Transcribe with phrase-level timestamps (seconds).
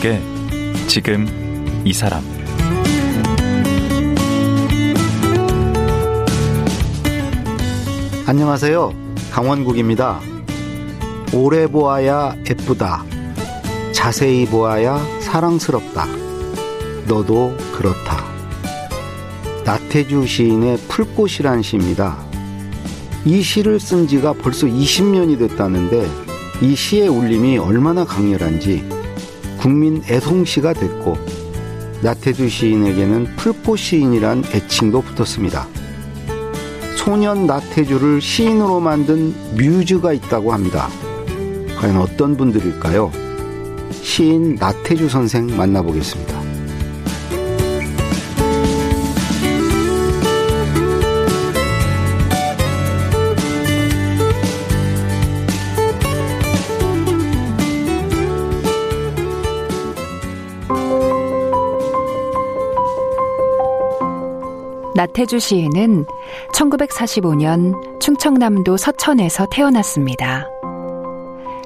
[0.00, 0.20] 강원국의
[0.88, 1.26] 지금
[1.84, 2.22] 이 사람
[8.26, 8.92] 안녕하세요.
[9.30, 10.20] 강원국입니다.
[11.34, 13.04] 오래 보아야 예쁘다.
[13.92, 16.06] 자세히 보아야 사랑스럽다.
[17.06, 18.24] 너도 그렇다.
[19.64, 22.16] 나태주 시인의 풀꽃이란 시입니다.
[23.26, 26.08] 이 시를 쓴 지가 벌써 20년이 됐다는데
[26.62, 28.99] 이 시의 울림이 얼마나 강렬한지
[29.60, 31.18] 국민 애송시가 됐고
[32.02, 35.68] 나태주 시인에게는 풀꽃 시인이란 애칭도 붙었습니다.
[36.96, 40.88] 소년 나태주를 시인으로 만든 뮤즈가 있다고 합니다.
[41.78, 43.12] 과연 어떤 분들일까요?
[44.02, 46.39] 시인 나태주 선생 만나보겠습니다.
[65.00, 66.04] 나태주 시인은
[66.52, 70.46] 1945년 충청남도 서천에서 태어났습니다.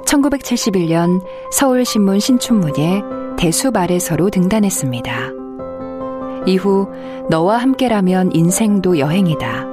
[0.07, 3.03] 1971년 서울신문 신춘문예
[3.37, 5.31] 대숲 아래서로 등단했습니다.
[6.47, 6.87] 이후
[7.29, 9.67] 너와 함께라면 인생도 여행이다.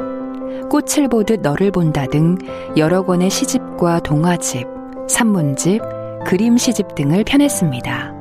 [0.71, 2.39] 꽃을 보듯 너를 본다 등
[2.77, 4.65] 여러 권의 시집과 동화집,
[5.07, 5.83] 산문집,
[6.25, 8.20] 그림 시집 등을 펴냈습니다.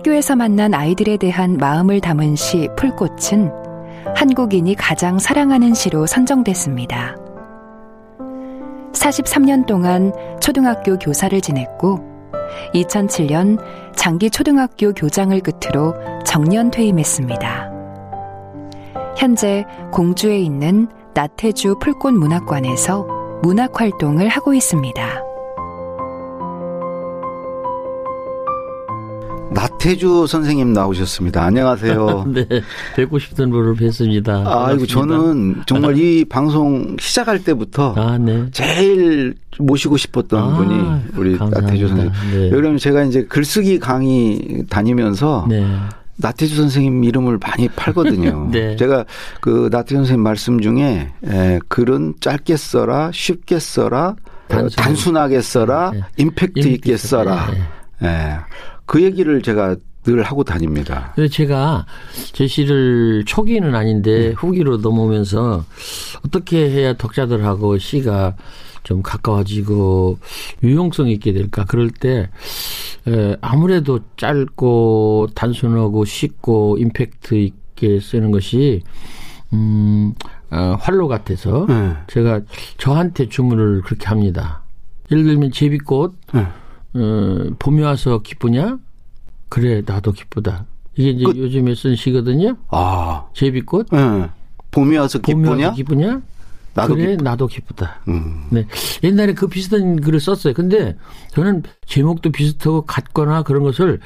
[0.00, 3.52] 학교에서 만난 아이들에 대한 마음을 담은 시 풀꽃은
[4.16, 7.16] 한국인이 가장 사랑하는 시로 선정됐습니다.
[8.92, 12.00] 43년 동안 초등학교 교사를 지냈고
[12.74, 13.62] 2007년
[13.94, 15.94] 장기 초등학교 교장을 끝으로
[16.24, 17.70] 정년 퇴임했습니다.
[19.16, 23.06] 현재 공주에 있는 나태주 풀꽃 문학관에서
[23.42, 25.29] 문학 활동을 하고 있습니다.
[29.52, 31.42] 나태주 선생님 나오셨습니다.
[31.42, 32.24] 안녕하세요.
[32.32, 32.46] 네,
[32.94, 34.46] 뵙고 싶던 분을 뵀습니다.
[34.46, 38.46] 아이고 저는 정말 이 방송 시작할 때부터 아, 네.
[38.52, 40.74] 제일 모시고 싶었던 아, 분이
[41.16, 41.60] 우리 감사합니다.
[41.62, 42.12] 나태주 선생님.
[42.32, 42.50] 네.
[42.52, 45.66] 왜냐면 제가 이제 글쓰기 강의 다니면서 네.
[46.16, 48.48] 나태주 선생님 이름을 많이 팔거든요.
[48.52, 48.76] 네.
[48.76, 49.04] 제가
[49.40, 54.14] 그 나태주 선생님 말씀 중에 에, 글은 짧게 써라, 쉽게 써라,
[54.46, 56.02] 단- 단순하게 써라, 네.
[56.18, 57.50] 임팩트 있게 써라.
[57.50, 57.60] 네.
[58.02, 58.36] 예.
[58.90, 61.12] 그 얘기를 제가 늘 하고 다닙니다.
[61.14, 61.86] 그래서 제가
[62.32, 65.64] 제 시를 초기는 아닌데 후기로 넘어오면서
[66.26, 68.34] 어떻게 해야 독자들하고 시가
[68.82, 70.18] 좀 가까워지고
[70.64, 72.30] 유용성 있게 될까 그럴 때
[73.06, 78.82] 에, 아무래도 짧고 단순하고 쉽고 임팩트 있게 쓰는 것이
[79.52, 80.14] 음
[80.50, 81.92] 어, 활로 같아서 네.
[82.08, 82.40] 제가
[82.76, 84.64] 저한테 주문을 그렇게 합니다.
[85.12, 86.48] 예를 들면 제비꽃 네.
[86.94, 88.78] 어, 봄이 와서 기쁘냐?
[89.48, 90.66] 그래, 나도 기쁘다.
[90.96, 92.56] 이게 이제 그- 요즘에 쓴 시거든요.
[92.68, 93.88] 아, 제비꽃.
[93.92, 94.30] 예.
[94.70, 95.66] 봄이 와서 봄이 기쁘냐?
[95.66, 96.22] 와서 기쁘냐?
[96.74, 98.00] 나도 그래, 기쁘- 나도 기쁘다.
[98.08, 98.44] 음.
[98.50, 98.66] 네.
[99.02, 100.54] 옛날에 그 비슷한 글을 썼어요.
[100.54, 100.96] 근데
[101.32, 104.00] 저는 제목도 비슷하고 같거나 그런 것을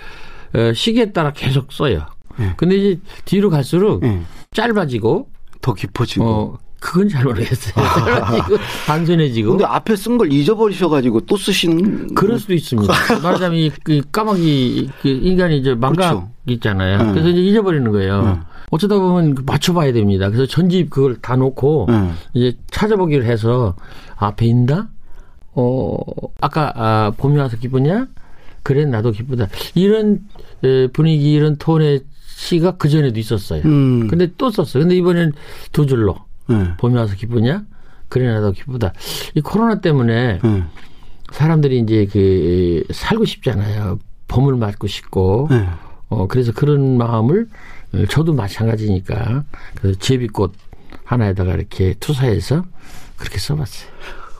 [0.55, 2.07] 어, 시기에 따라 계속 써요.
[2.41, 2.55] 예.
[2.57, 4.23] 근데 이제 뒤로 갈수록 예.
[4.53, 5.29] 짧아지고,
[5.61, 6.25] 더 깊어지고.
[6.25, 7.75] 어, 그건 잘 모르겠어요.
[8.87, 9.51] 단순해지고.
[9.53, 12.15] 근데 앞에 쓴 걸 잊어버리셔가지고 또 쓰시는.
[12.15, 12.93] 그럴 수도 있습니다.
[13.23, 16.29] 말하자면 이- 그 까마귀 그 인간이 이제 망각 그렇죠.
[16.47, 16.99] 있잖아요.
[17.03, 17.11] 네.
[17.13, 18.23] 그래서 이제 잊어버리는 거예요.
[18.23, 18.39] 네.
[18.71, 20.29] 어쩌다 보면 그 맞춰봐야 됩니다.
[20.29, 22.11] 그래서 전집 그걸 다 놓고 네.
[22.35, 23.75] 이제 찾아보기를 해서
[24.17, 24.89] 앞에 있다.
[25.55, 25.97] 어
[26.43, 28.09] 아까 아, 봄이 와서 기쁘냐?
[28.63, 29.49] 그래 나도 기쁘다.
[29.75, 30.21] 이런
[30.63, 32.01] 에, 분위기 이런 톤의
[32.37, 33.63] 시가 그 전에도 있었어요.
[33.65, 34.07] 음.
[34.09, 34.83] 근데 또 썼어요.
[34.83, 35.33] 근데 이번엔
[35.73, 36.17] 두 줄로
[36.51, 36.75] 예.
[36.79, 37.65] 봄이 와서 기쁘냐?
[38.09, 38.93] 그래 나도 기쁘다.
[39.35, 40.65] 이 코로나 때문에 예.
[41.33, 43.99] 사람들이 이제 그 살고 싶잖아요.
[44.29, 45.69] 봄을 맞고 싶고 예.
[46.09, 47.49] 어 그래서 그런 마음을
[47.95, 49.45] 어, 저도 마찬가지니까
[49.77, 50.53] 그래서 제비꽃
[51.05, 52.65] 하나에다가 이렇게 투사해서
[53.17, 53.89] 그렇게 써봤어요.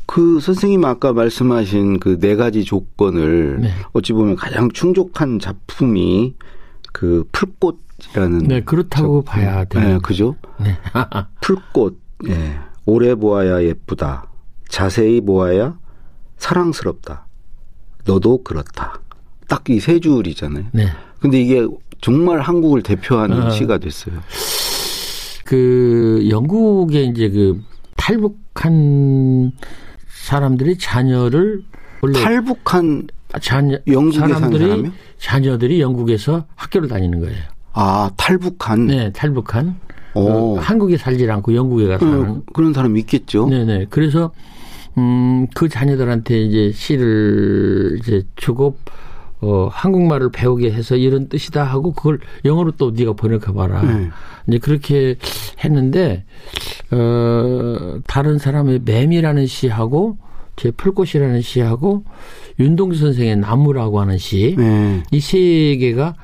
[0.07, 3.71] 그 선생님 아까 말씀하신 그 네 가지 조건을 네.
[3.93, 6.35] 어찌 보면 가장 충족한 작품이
[6.93, 7.79] 그 풀꽃이
[8.15, 8.39] 라는.
[8.39, 9.85] 네 그렇다고 봐야 돼요.
[9.95, 10.37] 네, 그죠?
[10.61, 10.77] 네.
[11.41, 11.99] 풀꽃.
[12.29, 12.59] 예.
[12.87, 14.27] 오래 보아야 예쁘다.
[14.69, 15.79] 자세히 보아야
[16.37, 17.27] 사랑스럽다.
[18.05, 19.01] 너도 그렇다.
[19.49, 20.65] 딱 이 세 줄이잖아요.
[20.73, 20.89] 네.
[21.21, 21.67] 근데 이게
[22.01, 23.51] 정말 한국을 대표하는 아.
[23.51, 24.21] 시가 됐어요.
[25.45, 27.61] 그 영국에 이제 그
[27.97, 29.53] 탈북한
[30.09, 31.63] 사람들이 자녀를
[32.15, 33.07] 탈북한
[33.41, 34.93] 자녀 사는 사람들이 사람이요?
[35.19, 37.43] 자녀들이 영국에서 학교를 다니는 거예요.
[37.75, 38.87] 아 탈북한.
[38.87, 39.77] 네, 탈북한
[40.15, 40.23] 어.
[40.23, 43.49] 어, 한국에 살지 않고 영국에 가서 어, 그런 사람 있겠죠.
[43.49, 43.87] 네네.
[43.91, 44.33] 그래서
[44.97, 48.77] 음, 그 자녀들한테 이제 시를 이제 주고
[49.41, 53.83] 어, 한국말을 배우게 해서 이런 뜻이다 하고 그걸 영어로 또 네가 번역해 봐라.
[53.83, 54.09] 네.
[54.47, 55.17] 이제 그렇게
[55.63, 56.25] 했는데,
[56.91, 60.17] 어, 다른 사람의 뱀이라는 시하고
[60.57, 62.05] 제 풀꽃이라는 시하고
[62.59, 64.55] 윤동주 선생의 나무라고 하는 시.
[64.57, 65.03] 네.
[65.11, 66.15] 이세 개가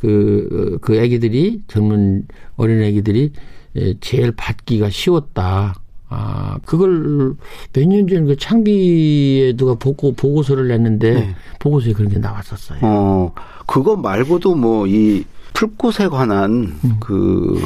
[0.00, 2.26] 그, 그 애기들이, 젊은
[2.56, 3.32] 어린 애기들이
[3.76, 5.74] 에, 제일 받기가 쉬웠다.
[6.08, 7.34] 아, 그걸
[7.72, 11.34] 몇 년 전에 그 창비에 누가 보고, 보고서를 냈는데, 네.
[11.60, 12.80] 보고서에 그런 게 나왔었어요.
[12.82, 13.32] 어,
[13.66, 15.22] 그거 말고도 뭐 이
[15.54, 16.96] 풀꽃에 관한 음.
[17.00, 17.60] 그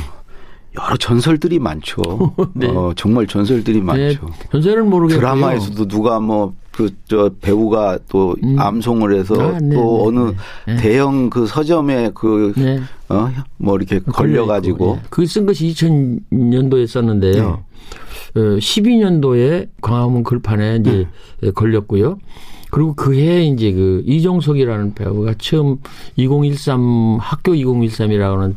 [0.77, 2.03] 여러 전설들이 많죠.
[2.55, 2.67] 네.
[2.69, 4.29] 어, 정말 전설들이 네, 많죠.
[4.51, 5.21] 전설은 모르겠고요.
[5.21, 8.59] 드라마에서도 누가 뭐 그 저 배우가 또 음.
[8.59, 10.31] 암송을 해서 아, 네, 또 네, 어느
[10.67, 10.75] 네.
[10.75, 10.77] 네.
[10.77, 12.81] 대형 그 서점에 그 네.
[13.09, 17.63] 어, 뭐 이렇게 걸려가지고 그 쓴 것이 2000년도에 썼는데요.
[18.35, 18.41] 네.
[18.41, 21.07] 어, 12년도에 광화문 글판에 이제
[21.41, 21.51] 네.
[21.53, 22.19] 걸렸고요.
[22.75, 25.79] 그리고 그해 이제 그 이종석이라는 배우가 처음
[26.17, 28.57] 2013 학교 2013이라고는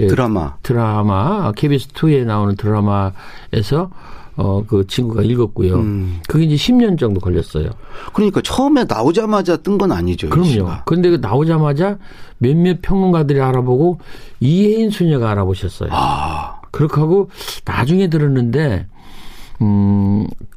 [0.00, 0.54] 예, 드라마.
[0.62, 3.90] 드라마 KBS 2에 나오는 드라마에서
[4.36, 5.74] 어 그 친구가 읽었고요.
[5.74, 6.20] 음.
[6.28, 7.68] 그게 이제 10년 정도 걸렸어요.
[8.14, 10.28] 그러니까 처음에 나오자마자 뜬 건 아니죠.
[10.28, 10.70] 이 그럼요.
[10.86, 11.98] 그런데 그 나오자마자
[12.38, 13.98] 몇몇 평론가들이 알아보고
[14.40, 15.90] 이혜인 수녀가 알아보셨어요.
[15.92, 17.28] 아, 그렇게 하고
[17.66, 18.86] 나중에 들었는데
[19.60, 20.47] 음, 그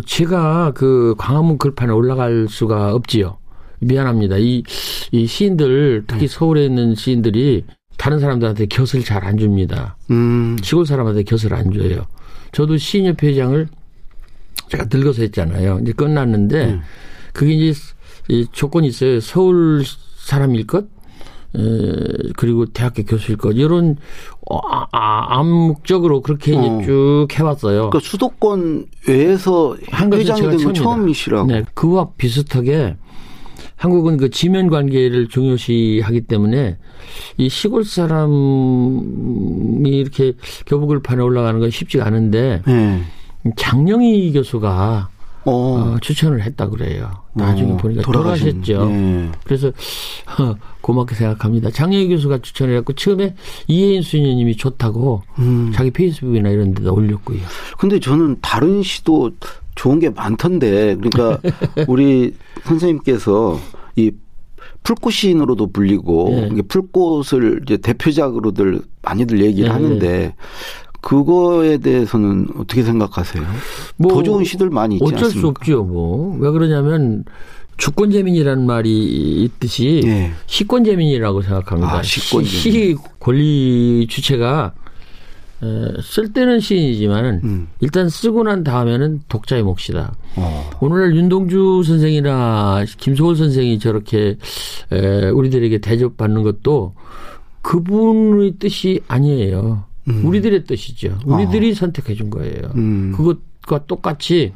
[0.00, 3.36] 제가 그 광화문 글판에 올라갈 수가 없지요.
[3.80, 4.38] 미안합니다.
[4.38, 4.62] 이,
[5.10, 7.64] 이 시인들, 특히 서울에 있는 시인들이
[7.98, 9.96] 다른 사람들한테 곁을 잘 안 줍니다.
[10.10, 12.06] 음, 시골 사람한테 곁을 안 줘요.
[12.52, 13.68] 저도 시인협회 회장을
[14.68, 15.80] 제가 늙어서 했잖아요.
[15.82, 16.80] 이제 끝났는데 음.
[17.32, 17.80] 그게 이제
[18.28, 19.20] 이 조건이 있어요.
[19.20, 19.84] 서울
[20.16, 20.86] 사람일 것,
[21.56, 23.96] 에, 그리고 대학교 교수일 것 이런
[24.50, 26.80] 어, 아, 아, 암묵적으로 그렇게 어.
[26.84, 27.90] 쭉 해왔어요.
[27.90, 30.82] 그러니까 수도권 외에서 회장이 제가 된건 처음이다.
[30.82, 31.46] 처음이시라고.
[31.46, 32.96] 네, 그와 비슷하게
[33.76, 36.78] 한국은 그 지면 관계를 중요시하기 때문에
[37.36, 38.30] 이 시골 사람이
[39.84, 40.34] 이렇게
[40.66, 43.02] 교부글판에 올라가는 건 쉽지가 않은데 네.
[43.56, 45.08] 장영희 교수가
[45.44, 45.50] 어,
[45.94, 47.10] 어, 추천을 했다 그래요.
[47.34, 48.86] 나중에 어, 보니까 돌아가신- 돌아가셨죠.
[48.86, 49.30] 네.
[49.44, 51.70] 그래서 어, 고맙게 생각합니다.
[51.70, 53.34] 장영희 교수가 추천을 했고 처음에
[53.66, 55.72] 이혜인 수녀님이 좋다고 음.
[55.74, 57.38] 자기 페이스북이나 이런 데다 올렸고요.
[57.78, 59.30] 근데 저는 다른 시도
[59.74, 61.38] 좋은 게 많던데, 그러니까
[61.88, 62.34] 우리
[62.64, 63.58] 선생님께서
[63.96, 64.10] 이
[64.84, 66.48] 풀꽃 시인으로도 불리고 네.
[66.52, 70.34] 이게 풀꽃을 이제 대표작으로들 많이들 얘기를 네, 하는데
[71.02, 73.44] 그거에 대해서는 어떻게 생각하세요?
[73.98, 75.48] 뭐 더 좋은 시들 많이 있지 어쩔 수 않습니까?
[75.50, 75.84] 없죠.
[75.84, 77.24] 뭐 왜 그러냐면
[77.76, 80.30] 주권재민이라는 말이 있듯이 예.
[80.46, 81.92] 시권재민이라고 생각합니다.
[81.98, 82.48] 아, 시권재민.
[82.50, 84.72] 시, 시 권리 주체가
[85.62, 85.66] 에,
[86.02, 87.68] 쓸 때는 시인이지만은 음.
[87.80, 90.14] 일단 쓰고 난 다음에는 독자의 몫이다.
[90.36, 90.70] 어.
[90.80, 94.36] 오늘날 윤동주 선생이나 김소월 선생이 저렇게
[94.92, 96.94] 에, 우리들에게 대접받는 것도
[97.62, 99.84] 그분의 뜻이 아니에요.
[100.06, 101.18] 우리들의 뜻이죠.
[101.24, 102.72] 우리들이 선택해 준 거예요.
[102.74, 103.12] 음.
[103.16, 104.52] 그것과 똑같이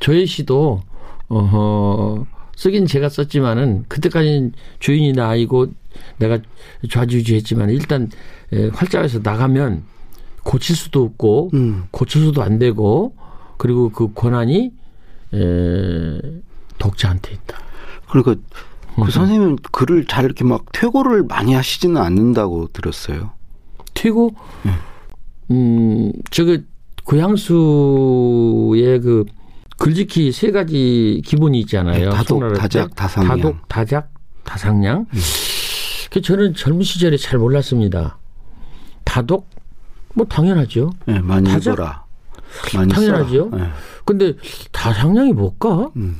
[0.00, 0.82] 저의 시도
[1.28, 2.26] 어허
[2.56, 5.68] 쓰긴 제가 썼지만은 그때까지는 주인이 나이고
[6.18, 6.38] 내가
[6.90, 8.10] 좌지우지했지만 일단
[8.52, 9.84] 에, 활자에서 나가면
[10.42, 11.84] 고칠 수도 없고 음.
[11.90, 13.14] 고칠 수도 안 되고
[13.58, 14.72] 그리고 그 권한이
[15.34, 16.20] 에,
[16.78, 17.58] 독자한테 있다.
[18.08, 19.04] 그러니까 음.
[19.04, 23.32] 그 선생님은 글을 잘 이렇게 막 퇴고를 많이 하시지는 않는다고 들었어요.
[23.98, 24.34] 튀고
[25.50, 26.58] 음 저거
[27.04, 29.24] 고향수의 그
[29.78, 32.10] 글짓기 세 가지 기본이 있잖아요.
[32.10, 32.52] 네, 다독.
[32.54, 33.28] 다작, 다상양.
[33.28, 34.12] 다독, 다작,
[34.44, 35.06] 다상양.
[35.12, 35.18] 음.
[36.10, 38.18] 그 저는 젊은 시절에 잘 몰랐습니다.
[39.04, 39.48] 다독
[40.14, 40.90] 뭐 당연하죠.
[41.08, 41.74] 예, 많이 다작?
[41.74, 42.04] 읽어라.
[42.74, 43.50] 많이 당연하죠.
[43.54, 43.68] 예.
[44.04, 44.34] 근데
[44.72, 45.90] 다상양이 뭘까?
[45.96, 46.16] 음.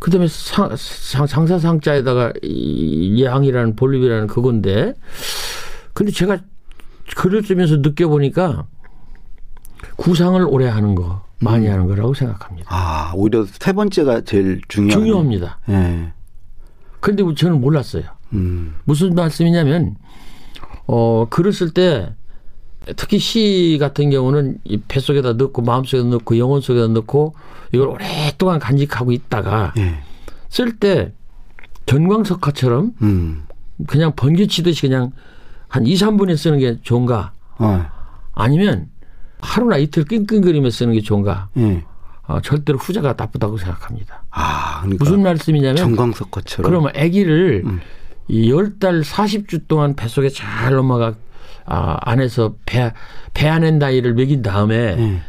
[0.00, 4.94] 그다음에 상, 상, 상사상자에다가 이 양이라는 볼립이라는 그건데
[5.92, 6.38] 근데 제가
[7.16, 8.66] 글을 쓰면서 느껴보니까
[9.96, 12.68] 구상을 오래 하는 거 많이 하는 거라고 생각합니다.
[12.70, 15.00] 아, 오히려 세 번째가 제일 중요한.
[15.00, 15.58] 중요합니다.
[15.68, 16.12] 예.
[17.00, 18.04] 근데 저는 몰랐어요.
[18.32, 18.76] 음.
[18.84, 19.96] 무슨 말씀이냐면
[20.86, 22.14] 어 글을 쓸 때
[22.96, 27.34] 특히 시 같은 경우는 이 뱃속에다 넣고 마음 속에다 넣고 영혼 속에다 넣고
[27.72, 29.98] 이걸 오랫동안 간직하고 있다가 예.
[30.48, 31.12] 쓸때
[31.86, 33.46] 전광석화처럼 음.
[33.88, 35.12] 그냥 번개치듯이 그냥
[35.72, 37.32] 한 2, 3분에 쓰는 게 좋은가?
[37.58, 37.86] 어.
[38.34, 38.90] 아니면
[39.40, 41.48] 하루나 이틀 끙끙거리며 쓰는 게 좋은가?
[41.56, 41.82] 예.
[42.24, 44.22] 어, 절대로 후자가 나쁘다고 생각합니다.
[44.30, 46.70] 아, 그러니까 무슨 말씀이냐면 정광석 것처럼.
[46.70, 47.80] 그러면 아기를 음.
[48.28, 51.14] 이 10달 40주 동안 뱃속에 잘 엄마가
[51.64, 52.92] 아, 안에서 배,
[53.32, 55.20] 배 안엔 나이를 먹인 다음에 예.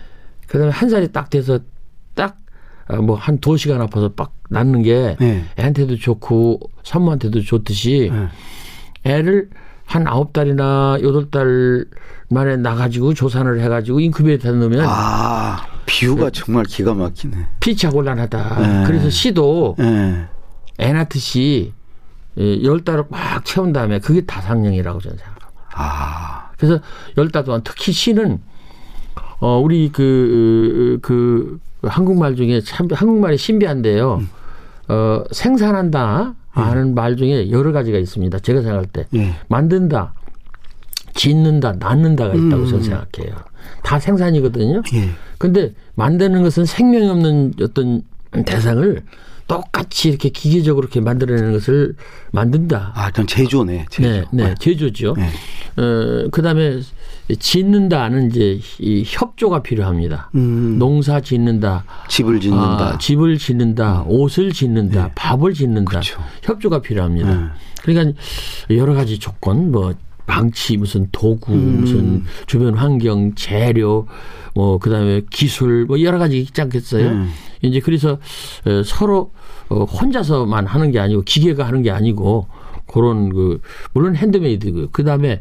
[0.48, 1.60] 그다음에 한 살이 딱 돼서
[2.16, 2.38] 딱
[2.90, 5.46] 뭐한 두어 시간 아파서 빡 낳는 게 네.
[5.58, 8.28] 애한테도 좋고 산모한테도 좋듯이 네.
[9.10, 9.50] 애를
[9.86, 11.86] 한 아홉 달이나 여덟 달
[12.30, 17.48] 만에 나가지고 조산을 해가지고 인큐베이터에 넣으면 아, 비유가 정말 기가 막히네.
[17.60, 18.60] 피치가 곤란하다.
[18.60, 18.84] 네.
[18.88, 20.28] 그래서 시도 예.
[20.80, 21.74] 애 낳듯이
[22.40, 25.48] 예, 열 달을 막 채운 다음에 그게 다상령이라고 저는 생각합니다.
[25.76, 26.80] 아, 그래서
[27.18, 28.40] 열 달 동안 특히 시는
[29.40, 34.24] 어 우리 그, 그 한국말 중에 참 한국말이 신비한데요.
[34.88, 38.40] 어 생산한다 하는 말 중에 여러 가지가 있습니다.
[38.40, 39.36] 제가 생각할 때 예.
[39.48, 40.14] 만든다,
[41.16, 42.68] 짓는다, 낳는다가 있다고 음.
[42.68, 43.36] 저는 생각해요.
[43.82, 44.82] 다 생산이거든요.
[44.94, 45.10] 예.
[45.38, 48.04] 근데 만드는 것은 생명이 없는 어떤
[48.46, 49.02] 대상을
[49.48, 51.96] 똑같이 이렇게 기계적으로 이렇게 만들어내는 것을
[52.32, 52.94] 만든다.
[52.96, 53.86] 아, 전 제조네.
[53.90, 54.10] 제조.
[54.10, 55.16] 네, 네, 제조죠.
[55.18, 55.28] 네.
[55.82, 56.80] 어, 그 다음에
[57.40, 60.30] 짓는다는 이제 이 협조가 필요합니다.
[60.36, 62.94] 음, 농사 짓는다, 집을 짓는다.
[62.94, 65.90] 아, 집을 짓는다, 옷을 짓는다, 밥을 짓는다.
[65.90, 66.22] 그렇죠.
[66.44, 67.34] 협조가 필요합니다.
[67.34, 67.48] 네.
[67.84, 68.20] 그러니까
[68.72, 69.94] 여러 가지 조건, 뭐
[70.26, 71.82] 방치, 무슨 도구, 음.
[71.82, 74.08] 무슨 주변 환경, 재료,
[74.56, 77.10] 뭐 그다음에 기술, 뭐 여러 가지 있지 않겠어요?
[77.10, 77.32] 음.
[77.62, 78.20] 이제 그래서
[78.66, 79.32] 어, 서로
[79.70, 82.48] 어, 혼자서만 하는 게 아니고 기계가 하는 게 아니고
[82.86, 83.62] 그런 그
[83.94, 85.40] 물론 핸드메이드고 그다음에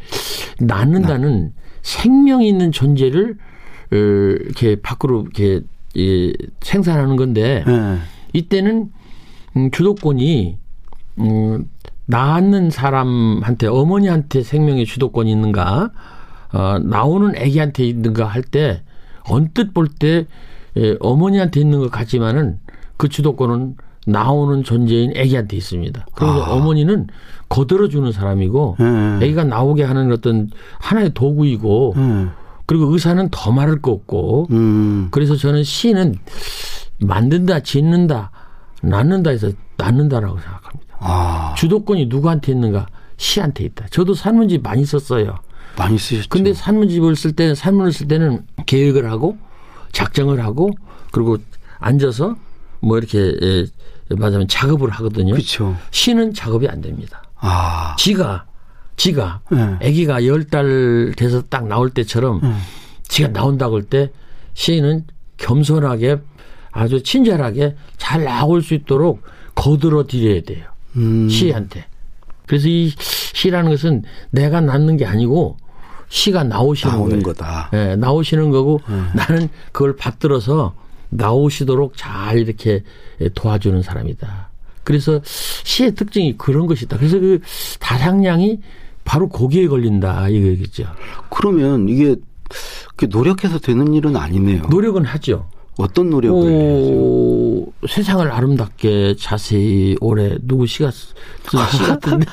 [0.61, 3.37] 낳는다는 생명 있는 존재를
[3.93, 5.61] 어, 이렇게 밖으로 이렇게
[5.97, 7.99] 예, 생산하는 건데 예.
[8.33, 8.91] 이때는
[9.57, 10.57] 음, 주도권이
[11.19, 11.69] 음,
[12.07, 15.91] 낳는 사람한테 어머니한테 생명의 주도권이 있는가
[16.53, 18.83] 어, 나오는 아기한테 있는가 할 때
[19.25, 20.27] 언뜻 볼때
[20.77, 22.59] 예, 어머니한테 있는 것 같지만은
[22.97, 26.07] 그 주도권은 나오는 존재인 아기한테 있습니다.
[26.15, 26.53] 그래서 아.
[26.53, 27.07] 어머니는
[27.49, 28.85] 거들어주는 사람이고 예.
[29.25, 32.27] 아기가 나오게 하는 어떤 하나의 도구이고 예.
[32.67, 36.15] 그리고 의사는 더 말할 거 없고 음, 그래서 저는 시는
[37.01, 38.31] 만든다, 짓는다,
[38.83, 40.97] 낳는다 해서 낳는다라고 생각합니다.
[40.99, 42.87] 아, 주도권이 누구한테 있는가?
[43.17, 43.87] 시한테 있다.
[43.91, 45.37] 저도 산문집 많이 썼어요.
[45.77, 46.29] 많이 쓰셨죠.
[46.29, 49.37] 근데 산문집을 쓸 때는 산문을 쓸 때는 계획을 하고
[49.93, 50.71] 작정을 하고
[51.13, 51.39] 그리고
[51.79, 52.37] 앉아서
[52.81, 53.67] 뭐 이렇게 예,
[54.17, 55.33] 말하자면 작업을 하거든요.
[55.35, 55.77] 그렇죠.
[55.91, 57.23] 시는 작업이 안 됩니다.
[57.37, 58.47] 아, 지가
[58.97, 59.89] 지가 예.
[59.89, 62.61] 아기가 열 달 돼서 딱 나올 때처럼 음.
[63.09, 64.11] 지가 나온다고 할 때
[64.55, 65.07] 시인은
[65.39, 66.19] 겸손하게
[66.71, 69.23] 아주 친절하게 잘 나올 수 있도록
[69.55, 70.67] 거들어 드려야 돼요.
[70.97, 71.87] 음, 시한테.
[72.47, 75.57] 그래서 이 시라는 것은 내가 낳는 게 아니고
[76.09, 77.23] 시가 나오시는.
[77.23, 77.71] 거다.
[77.73, 79.11] 예, 나오시는 거고 음.
[79.15, 80.75] 나는 그걸 받들어서
[81.13, 82.83] 나오시도록 잘 이렇게
[83.35, 84.51] 도와주는 사람이다.
[84.85, 86.97] 그래서 시의 특징이 그런 것이다.
[86.97, 87.41] 그래서 그
[87.79, 88.61] 다상량이
[89.05, 90.85] 바로 거기에 걸린다 이거겠죠.
[91.31, 92.17] 그러면 이게
[93.09, 94.65] 노력해서 되는 일은 아니네요.
[94.69, 95.49] 노력은 하죠.
[95.79, 96.93] 어떤 노력을 해야죠?
[96.93, 102.27] 오, 세상을 아름답게 자세히 오래 누구 시가 쓴시 같은데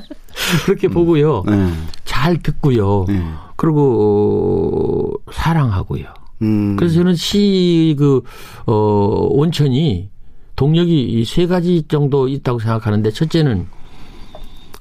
[0.64, 1.42] 그렇게 보고요.
[1.46, 1.72] 네.
[2.04, 3.06] 잘 듣고요.
[3.08, 3.22] 네.
[3.56, 6.06] 그리고 어, 사랑하고요.
[6.42, 8.22] 음, 그래서 저는 시 그
[8.66, 8.72] 어,
[9.32, 10.10] 원천이
[10.56, 13.66] 동력이 이세 가지 정도 있다고 생각하는데 첫째는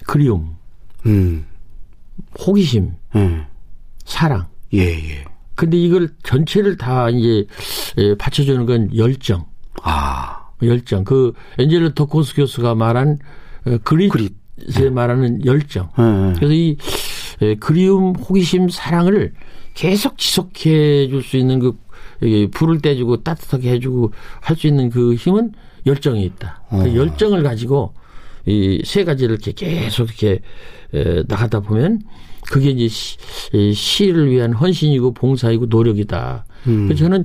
[0.06, 0.56] 그리움,
[1.06, 1.46] 음,
[2.40, 3.48] 호기심, 예,
[4.06, 4.48] 사랑.
[4.74, 5.26] 예, 예.
[5.56, 7.46] 근데 이걸 전체를 다 이제
[7.98, 9.46] 예, 받쳐주는 건 열정.
[9.84, 11.04] 아, 열정.
[11.04, 13.20] 그 엔젤로 토코스 교수가 말한
[13.66, 14.34] 어, 그릿에 그릿.
[14.94, 15.90] 말하는 열정.
[16.00, 16.34] 예, 예.
[16.38, 16.78] 그래서 이
[17.42, 19.34] 에, 그리움, 호기심, 사랑을
[19.76, 21.76] 계속 지속해 줄 수 있는 그
[22.52, 25.52] 불을 떼주고 따뜻하게 해주고 할 수 있는 그 힘은
[25.86, 26.64] 열정에 있다.
[26.70, 26.96] 그 어.
[26.96, 27.94] 열정을 가지고
[28.48, 30.40] 이 세 가지를 이렇게 계속 이렇게
[30.94, 32.02] 에, 나가다 보면
[32.48, 33.18] 그게 이제 시,
[33.54, 36.46] 이 시를 위한 헌신이고 봉사이고 노력이다.
[36.68, 36.86] 음.
[36.88, 37.24] 그래서 저는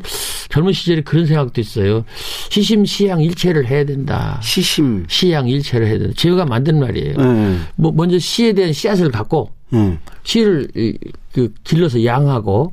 [0.48, 2.04] 젊은 시절에 그런 생각도 있어요.
[2.50, 4.40] 시심 시양 일체를 해야 된다.
[4.42, 5.04] 시심.
[5.08, 6.14] 시양 일체를 해야 된다.
[6.16, 7.14] 제가 만든 말이에요.
[7.18, 9.98] 예, 뭐 먼저 시에 대한 씨앗을 갖고 예.
[10.22, 10.98] 시를 이-
[11.32, 12.72] 그 길러서 양하고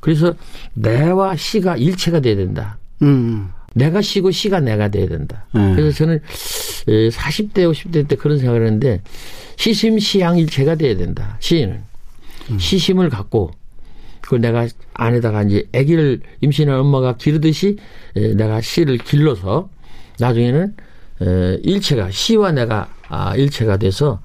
[0.00, 0.34] 그래서
[0.74, 2.78] 내와 시가 일체가 돼야 된다.
[3.02, 5.44] 음, 내가 시고 시가 내가 돼야 된다.
[5.56, 5.74] 음.
[5.74, 6.20] 그래서 저는
[7.10, 9.02] 40대, 50대 때 그런 생각을 했는데
[9.56, 11.36] 시심, 시양 일체가 돼야 된다.
[11.40, 11.82] 시인은.
[12.58, 13.50] 시심을 갖고
[14.22, 17.76] 그걸 내가 안에다가 이제 아기를 임신한 엄마가 기르듯이
[18.16, 19.68] 에, 내가 시를 길러서
[20.18, 20.74] 나중에는
[21.22, 24.20] 에, 일체가 시와 내가 아, 일체가 돼서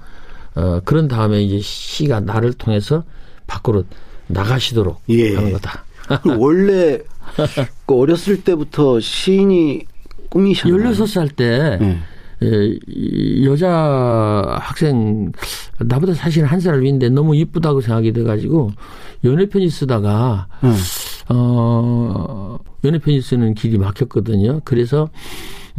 [0.56, 3.04] 어, 그런 다음에 이제 시가 나를 통해서
[3.48, 3.84] 밖으로
[4.28, 5.36] 나가시도록 예.
[5.36, 5.84] 하는 거다.
[6.24, 7.00] 그 원래
[7.86, 9.82] 그 어렸을 때부터 시인이
[10.30, 10.92] 꿈이셨나요?
[10.92, 11.80] 16살 때.
[12.44, 15.32] 예, 이 여자 학생
[15.80, 18.72] 나보다 사실 한 살 위인데 너무 이쁘다고 생각이 돼가지고
[19.24, 20.70] 연애 편지 쓰다가 예.
[21.30, 24.62] 어, 연애 편지 쓰는 길이 막혔거든요.
[24.64, 25.10] 그래서,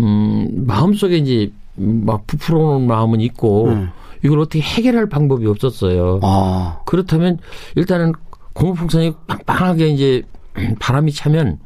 [0.01, 3.91] 음, 마음속에 이제 막 부풀어 오는 마음은 있고, 음.
[4.25, 6.21] 이걸 어떻게 해결할 방법이 없었어요.
[6.23, 7.39] 아, 그렇다면
[7.75, 8.13] 일단은
[8.53, 10.23] 고무풍선이 빵빵하게 이제
[10.79, 11.59] 바람이 차면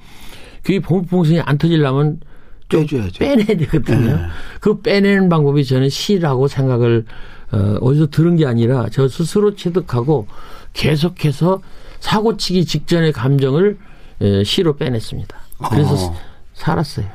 [0.63, 2.21] 그게 고무풍선이 안 터지려면
[2.69, 3.19] 좀 빼줘야죠.
[3.19, 4.17] 빼내야 되거든요.
[4.17, 4.23] 네.
[4.61, 7.05] 그 빼내는 방법이 저는 시라고 생각을
[7.53, 10.29] 어, 어디서 들은 게 아니라 저 스스로 체득하고
[10.73, 11.61] 계속해서
[11.99, 13.79] 사고치기 직전의 감정을
[14.21, 15.37] 에, 시로 빼냈습니다.
[15.71, 16.17] 그래서 어.
[16.55, 17.07] 살았어요.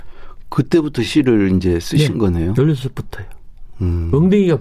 [0.50, 2.18] 그때부터 시를 이제 쓰신 네.
[2.20, 2.54] 거네요.
[2.54, 3.26] 16부터요.
[3.82, 4.12] 음.
[4.14, 4.60] 엉덩이가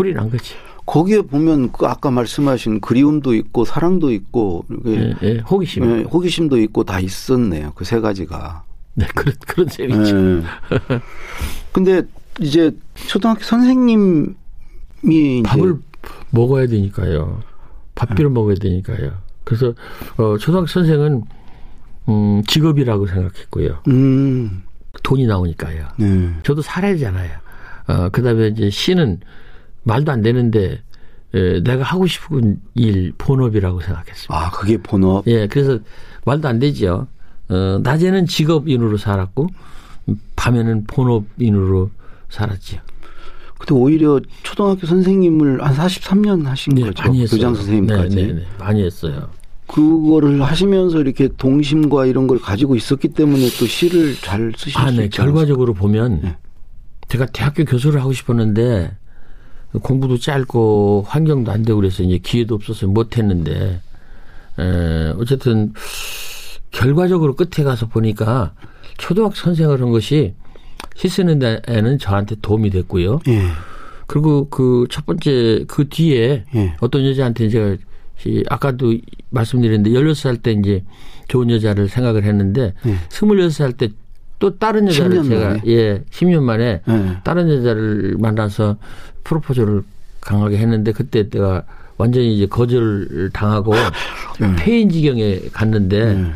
[0.00, 0.54] 뿌리 난 거지.
[0.86, 5.84] 거기에 보면 그 아까 말씀하신 그리움도 있고 사랑도 있고 예, 예, 호기심.
[5.84, 7.72] 예, 호기심도 있고 다 있었네요.
[7.74, 8.64] 그 세 가지가.
[8.94, 10.16] 네, 그런, 그런 셈이죠.
[10.16, 10.42] 예.
[11.72, 12.02] 근데
[12.40, 14.32] 이제 초등학교 선생님이
[15.04, 15.76] 이제 밥을
[16.30, 17.40] 먹어야 되니까요.
[17.94, 19.12] 밥비를 먹어야 되니까요.
[19.44, 19.74] 그래서
[20.16, 21.22] 어, 초등학교 선생은
[22.08, 23.80] 음, 직업이라고 생각했고요.
[23.88, 24.62] 음,
[25.02, 25.86] 돈이 나오니까요.
[25.98, 26.30] 네.
[26.42, 27.30] 저도 살아야 되잖아요.
[27.86, 29.20] 어, 그 다음에 이제 시는
[29.82, 30.82] 말도 안 되는데
[31.34, 34.34] 에, 내가 하고 싶은 일 본업이라고 생각했습니다.
[34.34, 35.26] 아, 그게 본업.
[35.26, 35.78] 예, 그래서
[36.24, 37.06] 말도 안 되죠.
[37.48, 39.48] 어, 낮에는 직업인으로 살았고
[40.36, 41.90] 밤에는 본업인으로
[42.28, 42.78] 살았죠.
[43.58, 46.90] 근데 오히려 초등학교 선생님을 한 43년 하신 거죠.
[46.92, 47.38] 네, 많이 했어요.
[47.38, 48.16] 교장 선생님까지.
[48.16, 48.46] 네, 네, 네.
[48.58, 49.28] 많이 했어요.
[49.66, 54.96] 그거를 하시면서 이렇게 동심과 이런 걸 가지고 있었기 때문에 또 시를 잘 쓰실 아, 수
[54.96, 55.08] 네.
[55.08, 56.36] 결과적으로 보면 네.
[57.08, 58.96] 제가 대학교 교수를 하고 싶었는데
[59.82, 63.80] 공부도 짧고 환경도 안 되고 그래서 이제 기회도 없어서 못 했는데
[64.58, 65.72] 에, 어쨌든
[66.70, 68.52] 결과적으로 끝에 가서 보니까
[68.98, 70.34] 초등학교 선생을 한 것이
[70.96, 73.20] 시 쓰는 데에는 저한테 도움이 됐고요.
[73.28, 73.42] 예.
[74.06, 76.74] 그리고 그 첫 번째 그 뒤에 예.
[76.80, 77.76] 어떤 여자한테 제가
[78.26, 78.94] 이 아까도
[79.30, 80.84] 말씀드렸는데 16살 때 이제
[81.28, 82.96] 좋은 여자를 생각을 했는데 예.
[83.08, 83.88] 26살 때
[84.40, 85.62] 또 다른 여자를 10년 제가 만에?
[85.66, 87.16] 예, 10년 만에 예.
[87.22, 88.76] 다른 여자를 만나서
[89.22, 89.82] 프로포즈를
[90.20, 91.62] 강하게 했는데 그때 내가
[91.98, 94.56] 완전히 이제 거절을 당하고 예.
[94.56, 96.32] 폐인 지경에 갔는데 예.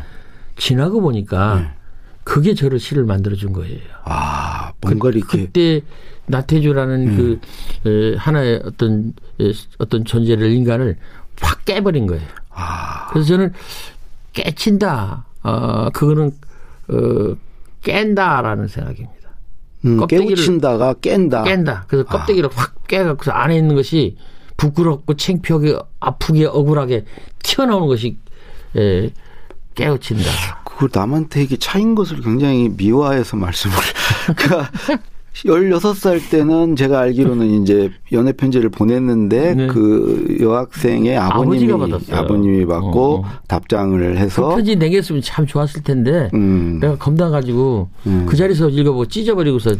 [0.55, 1.75] 지나고 보니까 예.
[2.23, 3.79] 그게 저를 시를 만들어 준 거예요.
[4.03, 5.81] 아, 뭔가 그, 이렇게 그때
[6.27, 7.39] 나태주라는 그
[7.87, 10.95] 에, 하나의 어떤 에, 어떤 존재를 인간을
[11.41, 12.25] 확 깨버린 거예요.
[12.51, 13.53] 아, 그래서 저는
[14.33, 15.25] 깨친다.
[15.43, 16.31] 어, 그거는
[16.89, 17.35] 어,
[17.85, 19.29] 깬다라는 생각입니다.
[19.85, 21.43] 음, 껍데기를 깨우친다가 깬다.
[21.43, 21.85] 깬다.
[21.87, 24.17] 그래서 껍데기를 확 깨갖고 안에 있는 것이
[24.57, 27.05] 부끄럽고 창피하게 아프게 억울하게
[27.43, 28.17] 튀어나오는 것이
[28.75, 29.11] 에,
[29.75, 30.63] 깨우친다.
[30.65, 33.75] 그걸 남한테 이게 차인 것을 굉장히 미화해서 말씀을.
[34.35, 34.71] 그러니까
[35.43, 39.67] 16살 때는 제가 알기로는 이제 연애 편지를 보냈는데 네.
[39.67, 41.73] 그 여학생의 아버님이.
[42.11, 43.25] 아버님이 받고 어, 어.
[43.47, 46.79] 답장을 그 해서 편지 내겠으면 참 좋았을 텐데 음.
[46.79, 48.25] 내가 겁나 가지고 음.
[48.27, 49.71] 그 자리에서 읽어보고 찢어버리고서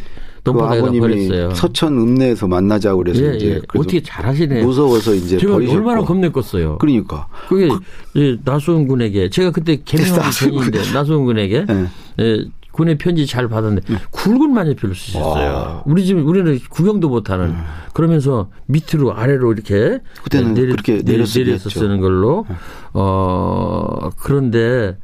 [0.44, 1.50] 그 아버님이 버렸어요.
[1.56, 3.62] 서천 읍내에서 만나자고 그래서 예, 이제 예.
[3.80, 4.62] 어떻게 잘하시네.
[4.64, 5.78] 무서워서 이제 제가 버리셨고.
[5.80, 6.78] 얼마나 겁냈겠어요.
[6.78, 7.68] 그러니까 그게
[8.18, 10.32] 예, 나수은 군에게 제가 그때 개명하기.
[10.32, 11.86] 전인데 나수은 군에게 예.
[12.24, 15.54] 예, 군의 편지 잘 받았는데 굵은 만년필로 쓰셨어요.
[15.54, 15.84] 와.
[15.86, 17.56] 우리 집 우리는 구경도 못하는
[17.94, 21.80] 그러면서 밑으로 아래로 이렇게 그때는 그렇게 내려쓰기 내려서 했죠.
[21.80, 22.46] 쓰는 걸로
[22.92, 24.98] 어 그런데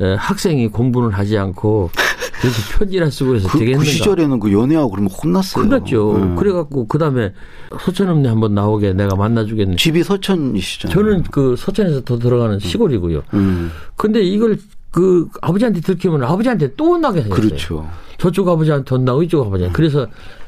[0.00, 1.90] 예, 학생이 공부는 하지 않고
[2.44, 3.84] 이렇게 편지나 쓰고 해서 그, 되겠는가?
[3.84, 5.68] 그 시절에는 그 연애하고 그러면 혼났어요.
[5.68, 6.30] 끝났죠.
[6.32, 6.34] 예.
[6.36, 7.32] 그래갖고 그 다음에
[7.80, 9.76] 서천읍내 한번 나오게 내가 만나주겠네.
[9.76, 10.94] 집이 서천이시잖아요.
[10.94, 13.22] 저는 그 서천에서 더 들어가는 시골이고요.
[13.34, 14.58] 음, 근데 이걸
[14.96, 17.48] 그 아버지한테 들키면 아버지한테 또 혼나게 생겼어요.
[17.48, 17.90] 그렇죠.
[18.16, 19.76] 저쪽 아버지한테 혼나고 이쪽 아버지한테.
[19.76, 20.06] 그래서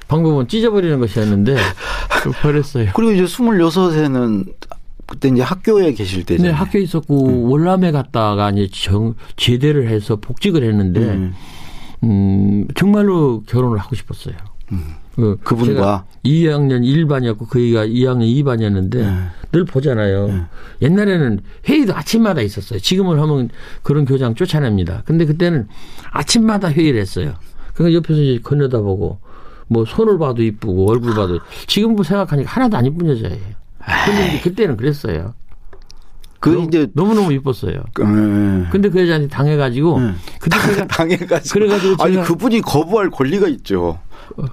[0.09, 1.55] 방법은 찢어버리는 것이었는데
[2.23, 2.93] 그 버렸어요.
[2.95, 4.51] 그리고 이제 26에는
[5.05, 6.55] 그때 이제 학교에 계실 네, 때잖아요.
[6.55, 11.35] 학교에 있었고 월남에 갔다가 이제 정, 제대를 해서 복직을 했는데 음.
[12.05, 14.35] 음, 정말로 결혼을 하고 싶었어요.
[15.19, 15.75] 그 그분과?
[15.75, 19.15] 제가 2학년 1반이었고 그이가 2학년 2반이었는데 네.
[19.51, 20.47] 늘 보잖아요.
[20.81, 22.79] 옛날에는 회의도 아침마다 있었어요.
[22.79, 23.49] 지금은 하면
[23.83, 25.03] 그런 교장 쫓아냅니다.
[25.05, 25.67] 근데 그때는
[26.13, 27.35] 아침마다 회의를 했어요.
[27.75, 29.19] 그러니까 옆에서 이제 건너다보고
[29.67, 33.41] 뭐 손을 봐도 이쁘고 얼굴 봐도 지금 뭐 생각하니까 하나도 안 이쁜 여자예요.
[34.07, 35.35] 근데 그때는 그랬어요.
[36.41, 37.83] 그 너무- 이제 너무 너무 이뻤어요.
[38.01, 38.69] 음.
[38.71, 40.13] 근데 그 여자한테 당해가지고 네.
[40.41, 43.99] 그때 제가 당해가지고 그래가지고 아니 그분이 거부할 권리가 있죠.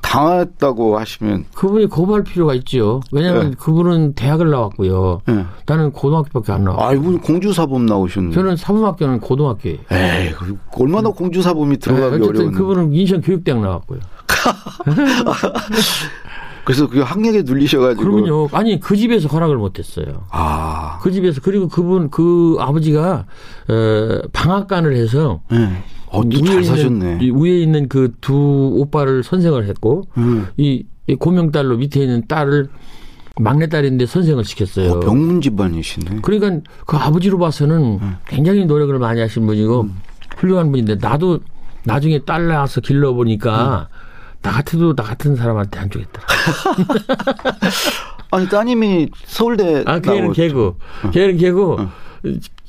[0.02, 3.02] 당했다고 하시면 그분이 거부할 필요가 있지요.
[3.12, 3.56] 왜냐하면 네.
[3.60, 5.22] 그분은 대학을 나왔고요.
[5.30, 5.46] 예.
[5.68, 6.84] 나는 고등학교밖에 안 나왔고.
[6.84, 8.36] 아이 무슨 공주사범 나오셨는데.
[8.36, 9.78] 저는 사범학교는 고등학교예요.
[9.92, 12.52] 에이 그 얼마나 공주사범이 들어가기 네, 어려운.
[12.54, 14.00] 그분은 인천 교육대학 나왔고요.
[16.66, 18.02] 그래서 그 학력에 눌리셔가지고.
[18.04, 18.50] 그러면요.
[18.52, 20.24] 아니 그 집에서 허락을 못했어요.
[20.32, 21.00] 아.
[21.02, 23.26] 그 집에서 그리고 그분 그 아버지가
[23.70, 25.84] 어, 방앗간을 해서 네.
[26.08, 27.20] 어, 잘 사셨네.
[27.22, 30.48] 있는, 위에 있는 그 두 오빠를 선생을 했고 음.
[30.58, 32.70] 이, 이 고명딸로 밑에 있는 딸을
[33.40, 34.92] 막내딸인데 선생을 시켰어요.
[34.94, 36.20] 어, 병문 집안이시네.
[36.22, 38.16] 그러니까 그 아버지로 봐서는 음.
[38.28, 39.90] 굉장히 노력을 많이 하신 분이고
[40.38, 41.40] 훌륭한 분인데 나도
[41.84, 43.95] 나중에 딸 낳아서 길러 보니까 음.
[44.46, 46.28] 나 같아도 나 같은 사람한테 안 주겠더라.
[48.30, 50.34] 아니 따님이 서울대 아, 걔는.
[50.34, 50.78] 개고.
[51.12, 51.80] 걔는 개고.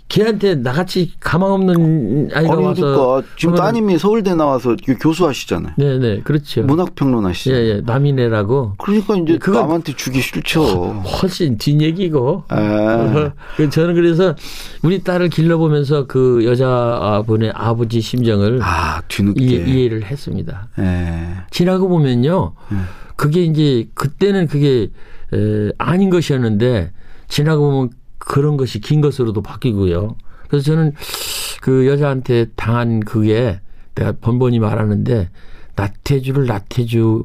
[0.08, 2.80] 걔한테 나같이 가망 없는 아이가 아니 와서.
[2.80, 5.74] 그러니까 지금 따님이 서울대 나와서 교수하시잖아요.
[5.76, 6.62] 네 네, 그렇죠.
[6.62, 7.52] 문학평론 하시죠.
[7.54, 8.74] 예, 예, 남이네라고.
[8.78, 10.62] 그러니까 이제 그건- 남한테 주기 싫죠.
[11.02, 12.44] 훨씬 뒷 얘기고.
[12.48, 13.32] 아.
[13.56, 14.34] 그 저는 그래서
[14.82, 19.44] 우리 딸을 길러보면서 그 여자분의 아버지 심정을 아 뒤늦게.
[19.44, 20.68] 이해, 이해를 했습니다.
[20.78, 21.28] 예.
[21.50, 22.52] 지나고 보면요.
[22.70, 22.84] 음.
[23.16, 24.88] 그게 이제 그때는 그게
[25.34, 26.92] 에, 아닌 것이었는데
[27.28, 30.16] 지나고 보면 그런 것이 긴 것으로도 바뀌고요.
[30.48, 30.92] 그래서 저는
[31.60, 33.60] 그 여자한테 당한 그게
[33.94, 35.30] 내가 번번이 말하는데
[35.74, 37.24] 나태주를 나태주로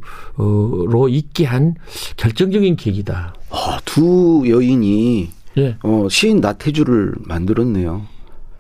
[1.10, 1.76] 있게 한
[2.18, 3.34] 결정적인 계기다.
[3.50, 5.78] 아, 두 여인이 예.
[5.84, 8.06] 어, 시인 나태주를 만들었네요.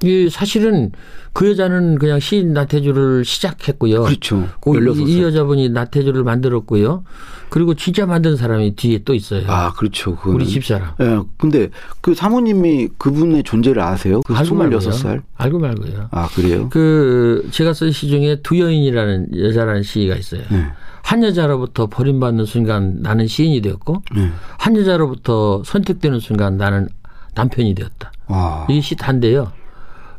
[0.03, 0.91] 이 사실은
[1.33, 4.03] 그 여자는 그냥 시인 나태주를 시작했고요.
[4.03, 4.47] 그렇죠.
[4.61, 5.07] 그 16살.
[5.07, 7.03] 이, 이 여자분이 나태주를 만들었고요.
[7.49, 9.43] 그리고 진짜 만든 사람이 뒤에 또 있어요.
[9.47, 10.15] 아 그렇죠.
[10.15, 10.35] 그거는.
[10.35, 10.91] 우리 집사람.
[11.01, 11.19] 예.
[11.37, 11.69] 근데
[12.01, 14.21] 그 사모님이 그분의 존재를 아세요?
[14.25, 14.79] 그 알고 말고요.
[14.79, 15.21] 26살?
[15.37, 16.07] 알고 말고요.
[16.11, 16.67] 아 그래요?
[16.69, 20.41] 그 제가 쓴 시 중에 두 여인이라는 여자라는 시가 있어요.
[20.49, 20.65] 네.
[21.03, 24.29] 한 여자로부터 버림받는 순간 나는 시인이 되었고 네.
[24.57, 26.87] 한 여자로부터 선택되는 순간 나는
[27.35, 28.11] 남편이 되었다.
[28.27, 28.65] 와.
[28.69, 29.51] 이게 시 단데요.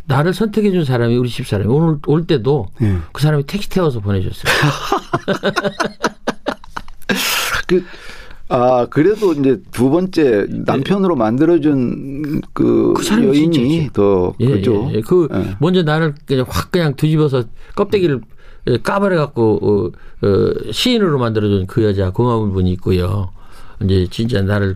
[0.07, 2.97] 나를 선택해 준 사람이 우리 집 사람이 오늘 올 때도 네.
[3.13, 4.53] 그 사람이 택시 태워서 보내줬어요.
[7.69, 7.85] 그,
[8.49, 13.91] 아, 그래도 이제 두 번째 남편으로 만들어준 그, 그 사람이 여인이.
[13.93, 14.91] 더, 예, 그죠?
[14.93, 15.01] 예, 예.
[15.01, 15.57] 그 예.
[15.61, 17.45] 먼저 나를 그냥 확 그냥 뒤집어서
[17.77, 18.21] 껍데기를
[18.69, 19.87] 예, 까버려 갖고 어,
[20.27, 23.31] 어, 시인으로 만들어준 그 여자 고마운 분이 있고요.
[23.83, 24.75] 이제 진짜 나를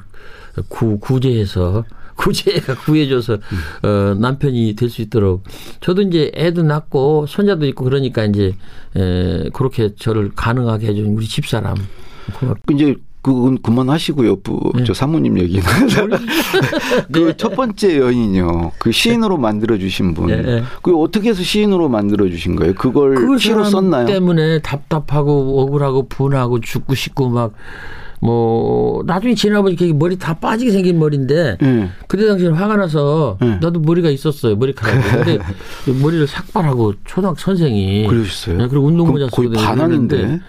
[0.69, 1.85] 구, 구제해서
[2.27, 3.35] 구제가 구해줘서
[3.83, 5.43] 어, 남편이 될 수 있도록
[5.81, 8.55] 저도 이제 애도 낳고 손자도 있고 그러니까 이제
[8.97, 11.77] 에, 그렇게 저를 가능하게 해준 우리 집사람
[12.39, 12.59] 고맙.
[12.73, 14.37] 이제 그건 그만하시고요.
[14.37, 14.85] 부, 네.
[14.85, 15.65] 저 사모님 얘기는.
[17.11, 18.73] 그첫 번째 여인이요.
[18.79, 20.31] 그 시인으로 만들어주신 분.
[20.31, 20.63] 예, 예.
[20.83, 22.75] 그 어떻게 해서 시인으로 만들어주신 거예요?
[22.75, 24.07] 그걸 그 시로 사람 썼나요?
[24.07, 27.53] 때문에 답답하고 억울하고 분하고 죽고 싶고 막
[28.21, 31.91] 뭐 나중에 지나보니까 머리 다 빠지게 생긴 머리인데 예.
[32.09, 33.59] 그때 당시에 화가 나서 네.
[33.61, 35.39] 나도 머리가 있었어요 머리카락이 근데
[36.03, 38.57] 머리를 삭발하고 초등학 선생이 그러셨어요?
[38.59, 40.41] 네, 그리고 운동모자 쓰고 반항인데.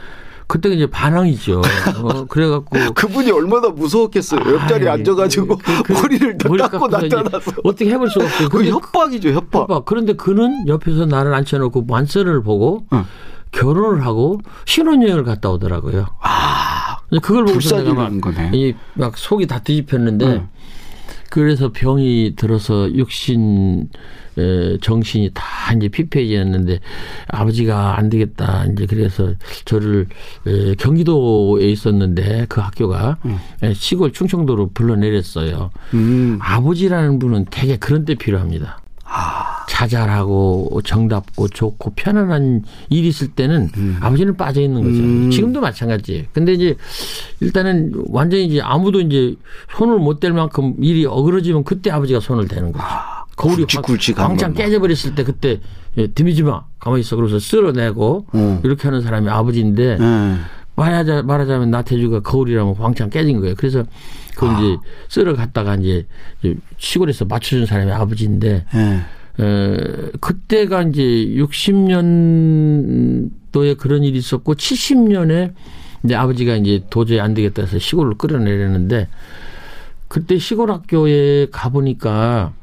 [0.50, 1.60] 그때가 이제 반항이죠
[2.04, 4.40] 어, 그래갖고 그분이 얼마나 무서웠겠어요.
[4.54, 7.52] 옆자리에 아이, 앉아가지고 그- 그 머리를 다 머리 깎고 깎고서 이제 나타나서.
[7.66, 9.68] 어떻게 해볼 수가 없어요 그 협박이죠, 협박.
[9.68, 9.82] 봐봐.
[9.84, 13.04] 그런데 그는 옆에서 나를 앉혀놓고 만세를 보고 응.
[13.52, 16.06] 결혼을 하고 신혼여행을 갔다 오더라고요.
[16.22, 16.57] 아,
[17.22, 17.94] 그걸 보고서 내가.
[18.52, 20.48] 막이막 속이 다 뒤집혔는데 응.
[21.30, 23.90] 그래서 병이 들어서 육신
[24.38, 26.80] 에, 정신이 다 이제 피폐해졌는데
[27.28, 29.34] 아버지가 안 되겠다 이제 그래서
[29.66, 30.08] 저를
[30.46, 33.18] 에, 경기도에 있었는데 그 학교가
[33.64, 35.72] 에, 시골 충청도로 불러내렸어요.
[35.96, 36.38] 음.
[36.42, 38.80] 아버지라는 분은 되게 그런 때 필요합니다.
[39.70, 44.98] 자잘하고 정답고 좋고 편안한 일이 있을 때는 아버지는 빠져 있는 거죠.
[45.04, 45.30] 음.
[45.32, 46.26] 지금도 마찬가지예요.
[46.34, 46.76] 근데 이제
[47.40, 49.36] 일단은 완전히 이제 아무도 이제
[49.78, 52.84] 손을 못 댈 만큼 일이 어그러지면 그때 아버지가 손을 대는 거죠.
[53.36, 54.64] 거울이 확- 굵직굵직한 왕창 거.
[54.64, 55.60] 깨져버렸을 때 그때
[55.98, 58.62] 예, 드미지 마 가만히 있어 그러면서 쓸어내고 어.
[58.64, 60.36] 이렇게 하는 사람이 아버지인데 예.
[60.76, 63.54] 말하자, 말하자면 나태주가 거울이라면 왕창 깨진 거예요.
[63.58, 63.84] 그래서
[64.38, 64.60] 그걸 아.
[64.60, 64.78] 이제
[65.10, 66.08] 쓸어 갖다가 이제
[66.78, 69.02] 시골에서 맞춰준 사람이 아버지인데, 예.
[69.44, 69.78] 에,
[70.22, 75.54] 그때가 이제 60년도에 그런 일이 있었고, 70년에
[76.06, 79.08] 이제 아버지가 이제 도저히 안 되겠다 해서 시골로 끌어내렸는데,
[80.08, 82.54] 그때 시골 학교에 가보니까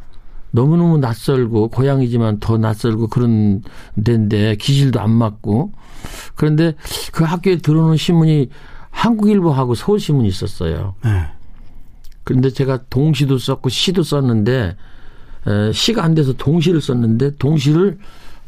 [0.52, 3.64] 너무너무 낯설고 고향이지만 더 낯설고 그런
[4.02, 5.72] 데인데 기질도 안 맞고
[6.36, 6.74] 그런데
[7.12, 8.50] 그 학교에 들어오는 신문이
[8.90, 10.94] 한국일보하고 서울신문이 있었어요.
[11.06, 11.34] 예.
[12.24, 14.76] 그런데 제가 동시도 썼고 시도 썼는데
[15.46, 17.98] 에, 시가 안 돼서 동시를 썼는데 동시를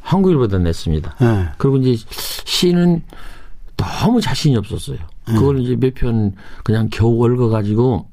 [0.01, 1.17] 한국일보다 냈습니다.
[1.21, 1.49] 예.
[1.59, 2.03] 그리고 이제
[2.45, 3.03] 시는
[3.77, 4.99] 너무 자신이 없었어요.
[5.27, 6.33] 그걸 이제 몇 편
[6.65, 8.09] 그냥 겨우 얽어가지고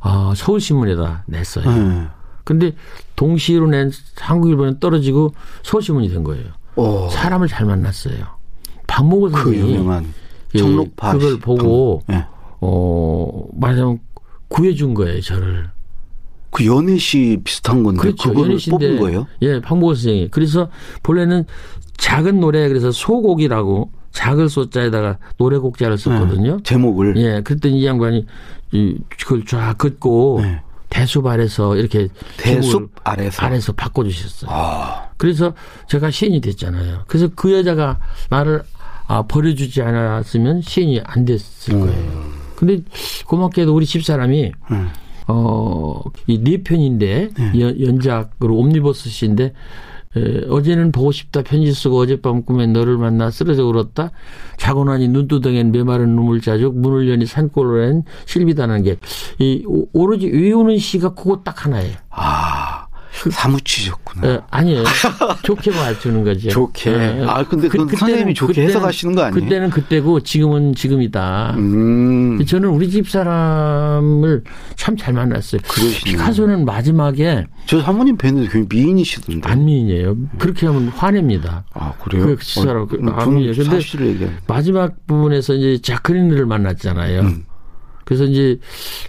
[0.00, 1.64] 아, 서울신문에다 냈어요.
[1.68, 2.06] 예.
[2.44, 2.72] 근데
[3.16, 6.46] 동시로 낸 한국일보는 떨어지고 서울신문이 된 거예요.
[6.76, 7.08] 오.
[7.10, 8.24] 사람을 잘 만났어요.
[8.86, 10.12] 박목을 그 유명한
[10.54, 11.38] 예, 청록파 그걸 씨.
[11.40, 12.26] 보고 방- 예.
[12.60, 13.98] 어, 말하자면
[14.50, 15.70] 구해준 거예요, 저를.
[16.50, 18.34] 그 연애 시 비슷한 건데 그렇죠.
[18.34, 19.26] 연희신데, 뽑은 거예요?
[19.42, 20.28] 예, 황보건 선생이.
[20.30, 20.68] 그래서
[21.02, 21.44] 본래는
[21.96, 26.56] 작은 노래 그래서 소곡이라고 작을 소자에다가 노래곡자를 썼거든요.
[26.56, 28.26] 네, 제목을 예, 그랬더니 이 양반이
[28.72, 30.60] 이, 그걸 쫙 긋고 네.
[30.88, 33.46] 대숲 아래서 이렇게 대숲 아래서.
[33.46, 34.50] 아래서 바꿔 주셨어요.
[34.52, 35.54] 아, 그래서
[35.86, 37.04] 제가 시인이 됐잖아요.
[37.06, 38.62] 그래서 그 여자가 나를
[39.06, 41.80] 아, 버려주지 않았으면 시인이 안 됐을 음.
[41.80, 42.39] 거예요.
[42.60, 42.82] 근데
[43.26, 44.88] 고맙게도 우리 집사람이 음.
[45.28, 49.52] 어, 이네 편인데 연, 연작으로 옴니버스 시인데
[50.16, 54.10] 에, 어제는 보고 싶다 편지 쓰고 어젯밤 꿈에 너를 만나 쓰러져 울었다
[54.56, 58.96] 자고 나니 눈두덩엔 메마른 눈물 자죽 문을 여니 산골로엔 실비다는 게
[59.38, 61.94] 이 오로지 외우는 시가 그거 딱 하나예요.
[62.10, 62.49] 아
[63.28, 64.28] 사무치셨구나.
[64.28, 64.84] 에, 아니에요.
[65.42, 66.48] 좋게 봐주는 거죠.
[66.48, 66.90] 좋게.
[66.90, 69.42] 에, 아, 근데 그건 선생님이 좋게 해석하시는 거 아니에요?
[69.44, 71.54] 그때는 그때고 지금은 지금이다.
[71.58, 74.44] 음, 저는 우리 집 사람을
[74.76, 75.60] 참 잘 만났어요.
[75.66, 75.92] 그러시네요.
[76.04, 79.40] 피카소는 마지막에 저 사모님 뵀는데 굉장히 미인이시던데.
[79.48, 80.16] 반미인이에요.
[80.38, 81.64] 그렇게 하면 화냅니다.
[81.72, 82.26] 아 그래요?
[82.26, 83.52] 그 사람, 그 음, 저는 아니에요.
[83.54, 84.30] 근데.
[84.46, 87.20] 마지막 부분에서 이제 자크린을 만났잖아요.
[87.22, 87.44] 음.
[88.04, 88.58] 그래서 이제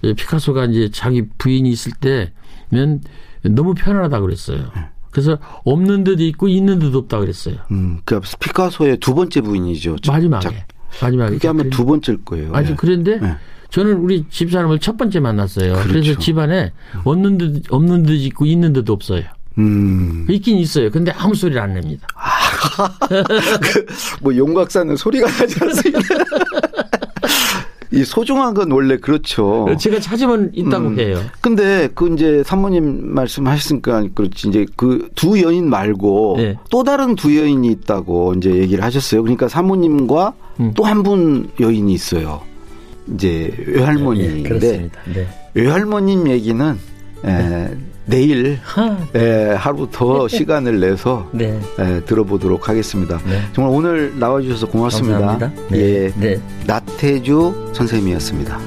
[0.02, 3.02] 피카소가 이제 자기 부인이 있을 때면
[3.44, 4.72] 너무 편안하다 그랬어요.
[5.12, 7.56] 그래서 없는 듯 있고 있는 듯 없다 그랬어요.
[7.72, 9.98] 음, 그 피카소의 두 번째 부인이죠.
[9.98, 10.50] 자- 마지막에.
[10.50, 10.66] 자-
[11.02, 11.32] 마지막에.
[11.34, 11.64] 그게 아마.
[11.64, 12.54] 두 번째일 거예요.
[12.54, 12.76] 아니 예.
[12.78, 13.36] 그런데 예.
[13.72, 15.74] 저는 우리 집사람을 첫 번째 만났어요.
[15.74, 16.20] 그래서 그렇죠.
[16.20, 16.72] 집안에
[17.04, 19.24] 없는 듯 없는 듯 있고 있는 듯 없어요.
[19.58, 20.90] 음, 있긴 있어요.
[20.90, 22.08] 근데 아무 소리를 안 냅니다.
[24.22, 26.00] 뭐 용각사는 소리가 나지 않습니다.
[28.02, 29.68] 이 소중한 건 원래 그렇죠.
[29.80, 31.00] 제가 찾으면 있다고 음.
[31.00, 31.20] 해요.
[31.40, 36.58] 근데 그 이제 사모님 말씀하셨으니까 그렇지 이제 그 두 여인 말고 네.
[36.72, 39.22] 또 다른 두 여인이 있다고 이제 얘기를 하셨어요.
[39.22, 40.72] 그러니까 사모님과 음.
[40.76, 42.42] 또한 분 여인이 있어요.
[43.14, 45.00] 이제 외할머니인데 예, 그렇습니다.
[45.14, 45.28] 네.
[45.54, 46.78] 외할머님 얘기는
[47.26, 47.68] 에,
[48.12, 51.60] 내일 하, 에, 하루 더 시간을 내서 네.
[51.80, 53.20] 에, 들어보도록 하겠습니다.
[53.26, 53.42] 네.
[53.54, 55.20] 정말 오늘 나와주셔서 고맙습니다.
[55.20, 55.62] 감사합니다.
[55.72, 55.80] 네.
[55.80, 56.40] 예, 네.
[56.68, 58.60] 나태주 선생님이었습니다.